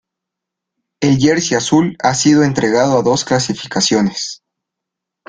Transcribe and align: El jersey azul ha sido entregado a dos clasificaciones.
El 0.99 1.19
jersey 1.19 1.55
azul 1.55 1.95
ha 2.01 2.15
sido 2.15 2.41
entregado 2.41 2.97
a 2.97 3.03
dos 3.03 3.23
clasificaciones. 3.23 4.41